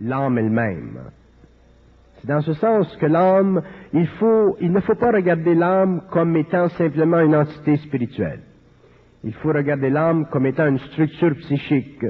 [0.00, 1.00] l'âme elle-même.
[2.18, 3.62] C'est dans ce sens que l'âme,
[3.92, 8.40] il, faut, il ne faut pas regarder l'âme comme étant simplement une entité spirituelle.
[9.24, 12.04] Il faut regarder l'âme comme étant une structure psychique,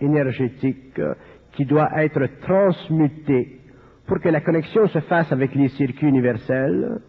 [0.00, 1.00] énergétique,
[1.52, 3.58] qui doit être transmutée
[4.06, 7.00] pour que la connexion se fasse avec les circuits universels,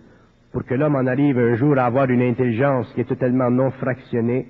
[0.51, 3.71] pour que l'homme en arrive un jour à avoir une intelligence qui est totalement non
[3.71, 4.47] fractionnée,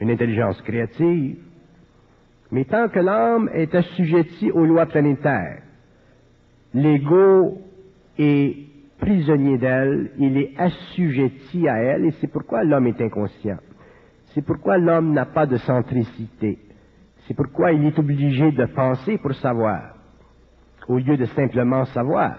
[0.00, 1.36] une intelligence créative.
[2.54, 5.60] Mais tant que l'âme est assujettie aux lois planétaires,
[6.72, 7.58] l'ego
[8.16, 8.54] est
[9.00, 13.58] prisonnier d'elle, il est assujetti à elle, et c'est pourquoi l'homme est inconscient.
[14.26, 16.60] C'est pourquoi l'homme n'a pas de centricité.
[17.26, 19.96] C'est pourquoi il est obligé de penser pour savoir,
[20.86, 22.36] au lieu de simplement savoir.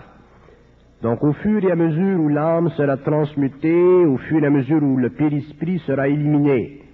[1.02, 4.81] Donc au fur et à mesure où l'âme sera transmutée, au fur et à mesure
[4.81, 6.84] où le périsprit sera éliminé,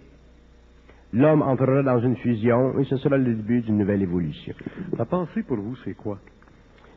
[1.13, 4.53] l'homme entrera dans une fusion et ce sera le début d'une nouvelle évolution.
[4.97, 6.19] La pensée pour vous, c'est quoi?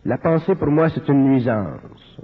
[0.05, 2.21] La pensée pour moi, c'est une nuisance.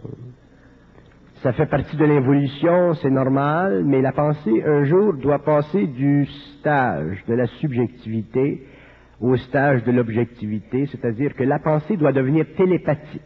[1.42, 6.26] Ça fait partie de l'évolution, c'est normal, mais la pensée, un jour, doit passer du
[6.26, 8.66] stage de la subjectivité
[9.20, 13.22] au stage de l'objectivité, c'est-à-dire que la pensée doit devenir télépathique.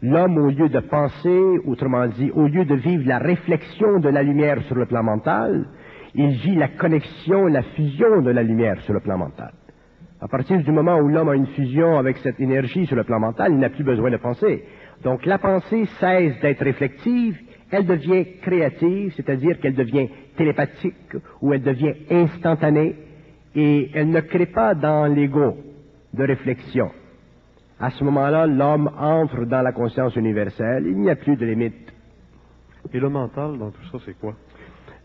[0.00, 4.22] L'homme, au lieu de penser, autrement dit, au lieu de vivre la réflexion de la
[4.22, 5.66] lumière sur le plan mental,
[6.14, 9.52] il vit la connexion, la fusion de la lumière sur le plan mental.
[10.20, 13.20] À partir du moment où l'homme a une fusion avec cette énergie sur le plan
[13.20, 14.64] mental, il n'a plus besoin de penser.
[15.04, 17.38] Donc la pensée cesse d'être réflexive,
[17.70, 22.96] elle devient créative, c'est-à-dire qu'elle devient télépathique ou elle devient instantanée
[23.54, 25.56] et elle ne crée pas dans l'ego
[26.14, 26.90] de réflexion.
[27.78, 31.92] À ce moment-là, l'homme entre dans la conscience universelle, il n'y a plus de limite.
[32.92, 34.34] Et le mental dans tout ça, c'est quoi?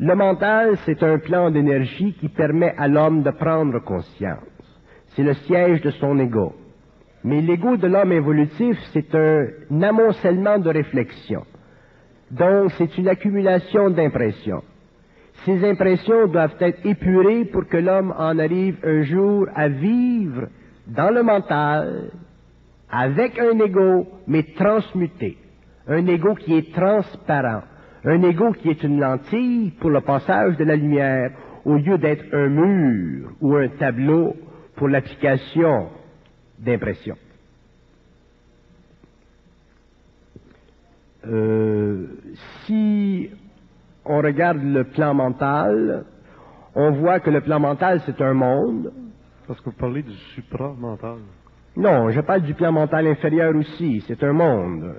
[0.05, 4.43] Le mental, c'est un plan d'énergie qui permet à l'homme de prendre conscience.
[5.15, 6.53] C'est le siège de son ego.
[7.23, 11.45] Mais l'ego de l'homme évolutif, c'est un amoncellement de réflexions.
[12.31, 14.61] Donc, c'est une accumulation d'impressions.
[15.45, 20.47] Ces impressions doivent être épurées pour que l'homme en arrive un jour à vivre
[20.85, 22.11] dans le mental,
[22.91, 25.37] avec un ego, mais transmuté.
[25.87, 27.63] Un ego qui est transparent.
[28.05, 31.31] Un ego qui est une lentille pour le passage de la lumière,
[31.63, 34.35] au lieu d'être un mur ou un tableau
[34.75, 35.89] pour l'application
[36.59, 37.15] d'impression.
[41.25, 42.07] Euh,
[42.65, 43.29] si
[44.03, 46.05] on regarde le plan mental,
[46.75, 48.91] on voit que le plan mental, c'est un monde.
[49.47, 51.19] Parce que vous parlez du supramental.
[51.75, 54.03] Non, je parle du plan mental inférieur aussi.
[54.07, 54.95] C'est un monde.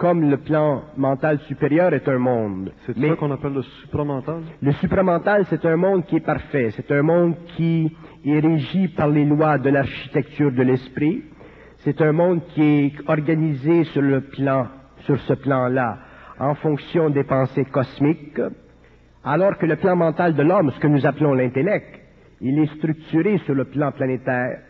[0.00, 2.72] Comme le plan mental supérieur est un monde.
[2.86, 4.40] C'est ça qu'on appelle le supramental?
[4.62, 6.70] le supramental, c'est un monde qui est parfait.
[6.74, 7.94] C'est un monde qui
[8.24, 11.22] est régi par les lois de l'architecture de l'esprit.
[11.84, 14.68] C'est un monde qui est organisé sur le plan,
[15.04, 15.98] sur ce plan-là,
[16.38, 18.40] en fonction des pensées cosmiques,
[19.22, 22.00] alors que le plan mental de l'homme, ce que nous appelons l'intellect,
[22.40, 24.60] il est structuré sur le plan planétaire,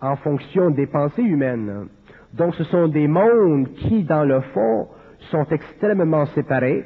[0.00, 1.86] en fonction des pensées humaines.
[2.34, 4.88] Donc ce sont des mondes qui, dans le fond,
[5.30, 6.84] sont extrêmement séparés,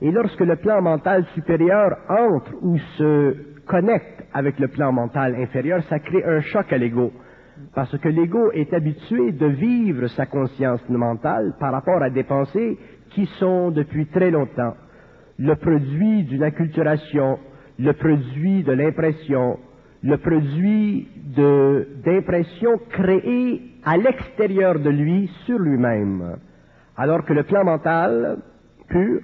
[0.00, 5.82] et lorsque le plan mental supérieur entre ou se connecte avec le plan mental inférieur,
[5.84, 7.12] ça crée un choc à l'ego.
[7.74, 12.78] Parce que l'ego est habitué de vivre sa conscience mentale par rapport à des pensées
[13.10, 14.74] qui sont depuis très longtemps
[15.38, 17.38] le produit d'une acculturation,
[17.78, 19.58] le produit de l'impression,
[20.02, 21.08] le produit
[22.04, 26.36] d'impressions créées à l'extérieur de lui sur lui-même.
[26.96, 28.38] Alors que le plan mental
[28.88, 29.20] pur,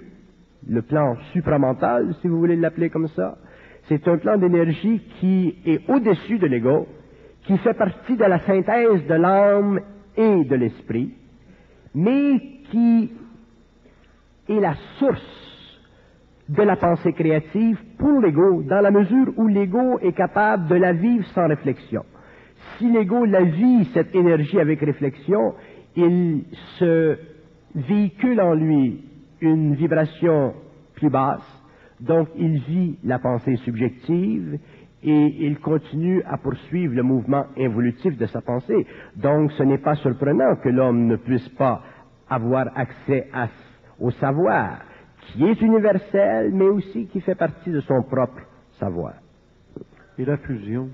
[0.69, 3.39] le plan supramental, si vous voulez l'appeler comme ça,
[3.89, 6.87] c'est un plan d'énergie qui est au-dessus de l'ego,
[7.45, 9.81] qui fait partie de la synthèse de l'âme
[10.17, 11.15] et de l'esprit,
[11.95, 12.39] mais
[12.71, 13.13] qui
[14.49, 15.41] est la source
[16.49, 20.93] de la pensée créative pour l'ego, dans la mesure où l'ego est capable de la
[20.93, 22.05] vivre sans réflexion.
[22.79, 25.55] Si l'ego la vit, cette énergie avec réflexion,
[25.97, 26.45] il
[26.79, 27.19] se
[27.75, 29.05] véhicule en lui
[29.41, 30.55] une vibration
[30.95, 31.47] plus basse,
[32.01, 34.59] donc il vit la pensée subjective
[35.03, 38.87] et il continue à poursuivre le mouvement évolutif de sa pensée.
[39.17, 41.83] Donc ce n'est pas surprenant que l'homme ne puisse pas
[42.29, 43.29] avoir accès
[43.99, 44.81] au savoir,
[45.27, 48.43] qui est universel, mais aussi qui fait partie de son propre
[48.79, 49.15] savoir.
[50.19, 50.91] Et la fusion?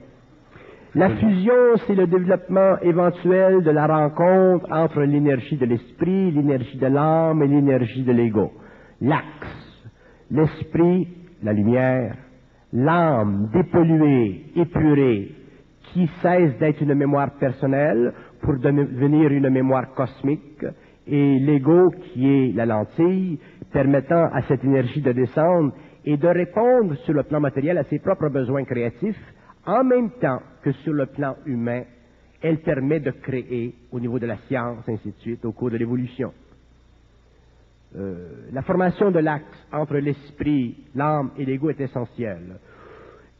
[0.97, 6.87] La fusion, c'est le développement éventuel de la rencontre entre l'énergie de l'esprit, l'énergie de
[6.87, 8.51] l'âme et l'énergie de l'ego.
[9.03, 9.91] L'axe,
[10.31, 11.07] l'esprit,
[11.43, 12.17] la lumière,
[12.73, 15.33] l'âme dépolluée, épurée,
[15.93, 20.65] qui cesse d'être une mémoire personnelle pour devenir une mémoire cosmique,
[21.07, 23.39] et l'ego qui est la lentille
[23.71, 25.75] permettant à cette énergie de descendre
[26.07, 29.21] et de répondre sur le plan matériel à ses propres besoins créatifs,
[29.67, 31.83] en même temps que sur le plan humain,
[32.41, 35.77] elle permet de créer au niveau de la science, ainsi de suite, au cours de
[35.77, 36.33] l'évolution.
[37.97, 42.59] Euh, la formation de l'axe entre l'esprit, l'âme et l'ego est essentielle.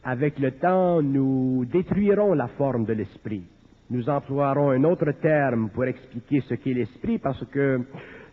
[0.03, 3.43] Avec le temps, nous détruirons la forme de l'esprit.
[3.89, 7.81] Nous emploierons un autre terme pour expliquer ce qu'est l'esprit parce que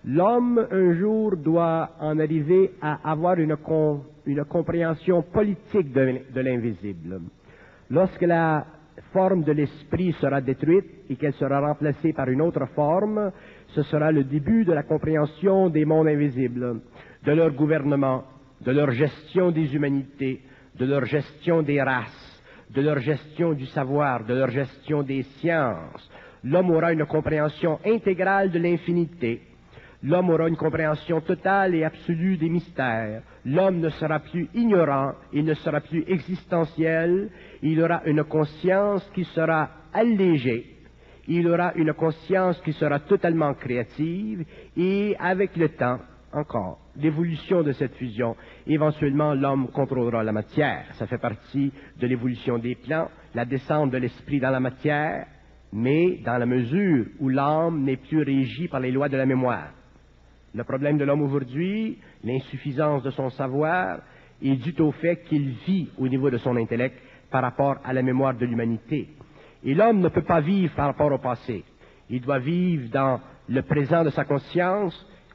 [0.05, 3.57] l'homme, un jour, doit en arriver à avoir une,
[4.27, 7.21] une compréhension politique de, de l'invisible.
[7.91, 8.67] Lorsque la
[9.13, 13.31] forme de l'esprit sera détruite et qu'elle sera remplacée par une autre forme,
[13.69, 16.81] ce sera le début de la compréhension des mondes invisibles,
[17.25, 18.25] de leur gouvernement,
[18.61, 20.41] de leur gestion des humanités,
[20.77, 26.11] de leur gestion des races, de leur gestion du savoir, de leur gestion des sciences.
[26.43, 29.41] L'homme aura une compréhension intégrale de l'infinité.
[30.05, 33.23] L'homme aura une compréhension totale et absolue des mystères.
[33.47, 37.31] L'homme ne sera plus ignorant, il ne sera plus existentiel,
[37.63, 40.67] il aura une conscience qui sera allégée,
[41.27, 44.45] il aura une conscience qui sera totalement créative
[44.77, 46.01] et avec le temps,
[46.35, 48.37] encore, l'évolution de cette fusion,
[48.67, 50.85] éventuellement l'homme contrôlera la matière.
[50.99, 55.25] Ça fait partie de l'évolution des plans, la descente de l'esprit dans la matière,
[55.73, 59.71] mais dans la mesure où l'âme n'est plus régie par les lois de la mémoire.
[60.55, 63.99] Le problème de l'homme aujourd'hui, l'insuffisance de son savoir,
[64.41, 66.97] est dû au fait qu'il vit au niveau de son intellect
[67.29, 69.09] par rapport à la mémoire de l'humanité.
[69.65, 71.65] Et l'homme ne peut pas vivre par rapport au passé.
[72.09, 74.95] Il doit vivre dans le présent de sa conscience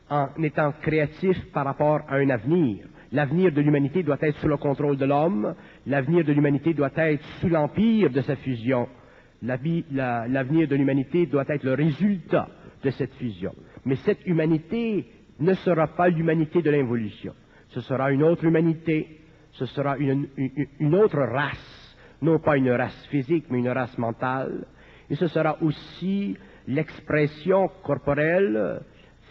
[0.10, 2.86] en étant créatif par rapport à un avenir.
[3.12, 5.54] L'avenir de l'humanité doit être sous le contrôle de l'homme.
[5.86, 8.88] L'avenir de l'humanité doit être sous l'empire de sa fusion.
[9.42, 12.48] L'avenir de l'humanité doit être le résultat
[12.84, 13.54] de cette fusion.
[13.86, 15.06] Mais cette humanité
[15.40, 17.34] ne sera pas l'humanité de l'involution.
[17.70, 19.20] Ce sera une autre humanité,
[19.52, 20.28] ce sera une,
[20.96, 24.66] autre race non pas une race physique, mais une race mentale.
[25.10, 26.38] Et ce sera aussi
[26.68, 28.82] l'expression corporelle,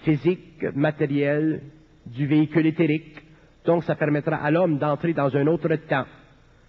[0.03, 1.63] physique, matérielle
[2.07, 3.23] du véhicule éthérique.
[3.65, 6.07] Donc ça permettra à l'homme d'entrer dans un autre temps.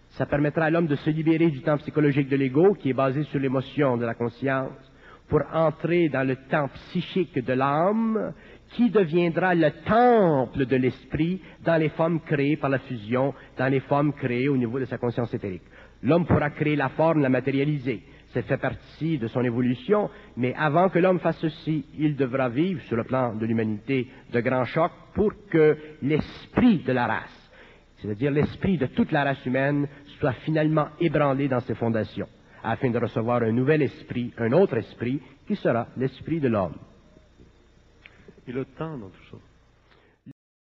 [0.10, 3.24] Ça permettra à l'homme de se libérer du temps psychologique de l'ego, qui est basé
[3.24, 4.72] sur l'émotion de la conscience,
[5.30, 8.34] pour entrer dans le temps psychique de l'âme,
[8.72, 13.80] qui deviendra le temple de l'esprit dans les formes créées par la fusion, dans les
[13.81, 15.64] formes créées au niveau de sa conscience éthérique.
[16.04, 18.04] L'homme pourra créer la forme, la matérialiser.
[18.34, 22.81] Ça fait partie de son évolution, mais avant que l'homme fasse ceci, il devra vivre
[22.84, 27.52] sur le plan de l'humanité de grands chocs pour que l'esprit de la race,
[27.98, 29.88] c'est-à-dire l'esprit de toute la race humaine,
[30.20, 32.28] soit finalement ébranlé dans ses fondations,
[32.64, 36.76] afin de recevoir un nouvel esprit, un autre esprit, qui sera l'esprit de l'homme.